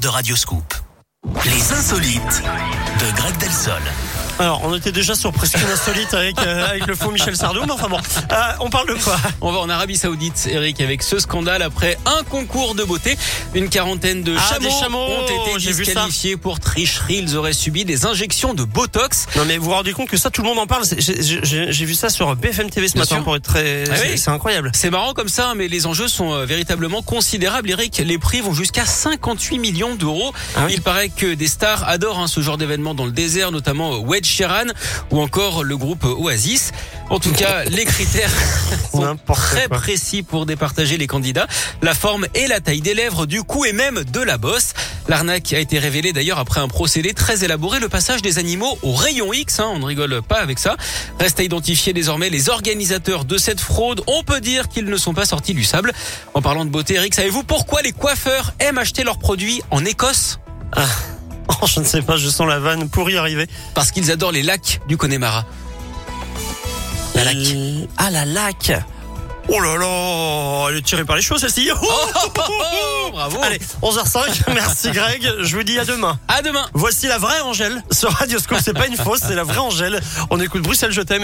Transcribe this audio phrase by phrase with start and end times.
[0.00, 0.74] de Radioscoop.
[1.44, 3.82] Les insolites de Greg Delsol.
[4.38, 7.72] Alors, on était déjà sur presque insolite avec, euh, avec le faux Michel Sardou, mais
[7.72, 9.16] enfin bon, euh, on parle de quoi?
[9.40, 13.16] On va en Arabie Saoudite, Eric, avec ce scandale après un concours de beauté.
[13.54, 17.20] Une quarantaine de Ah, chameaux, ont été disqualifiés pour tricherie.
[17.22, 19.26] Ils auraient subi des injections de Botox.
[19.36, 20.84] Non mais vous vous rendez compte que ça, tout le monde en parle.
[20.98, 23.24] J'ai vu ça sur BFM TV ce Bien matin sûr.
[23.24, 23.84] pour être très...
[23.90, 24.18] Ah c'est oui.
[24.18, 24.70] c'est incroyable.
[24.74, 27.70] C'est marrant comme ça, mais les enjeux sont euh, véritablement considérables.
[27.70, 30.34] Eric, les prix vont jusqu'à 58 millions d'euros.
[30.56, 30.72] Ah oui.
[30.74, 34.25] Il paraît que des stars adorent hein, ce genre d'événement dans le désert, notamment Wedge
[34.26, 34.66] Sheeran
[35.10, 36.72] ou encore le groupe Oasis.
[37.10, 38.30] En tout cas, les critères
[38.92, 39.78] sont très quoi.
[39.78, 41.46] précis pour départager les candidats.
[41.82, 44.72] La forme et la taille des lèvres, du cou et même de la bosse.
[45.08, 48.92] L'arnaque a été révélée d'ailleurs après un procédé très élaboré, le passage des animaux au
[48.92, 49.60] rayon X.
[49.60, 50.76] hein, on ne rigole pas avec ça.
[51.20, 54.02] Reste à identifier désormais les organisateurs de cette fraude.
[54.08, 55.92] On peut dire qu'ils ne sont pas sortis du sable.
[56.34, 60.40] En parlant de beauté, Eric, savez-vous pourquoi les coiffeurs aiment acheter leurs produits en Écosse?
[60.76, 60.80] Oh,
[61.74, 63.46] je ne sais pas, je sens la vanne pour y arriver.
[63.74, 65.44] Parce qu'ils adorent les lacs du Connemara.
[67.14, 67.36] La lac.
[67.96, 68.72] Ah, la lac
[69.48, 71.70] Oh là là, elle est tirée par les cheveux celle-ci.
[71.72, 73.38] Oh, Oh, bravo.
[73.42, 76.18] Allez, 11h05, merci Greg, je vous dis à demain.
[76.26, 76.66] À demain.
[76.74, 80.00] Voici la vraie Angèle sur Radioscope, c'est pas une fausse, c'est la vraie Angèle.
[80.30, 81.14] On écoute Bruxelles, je t'aime.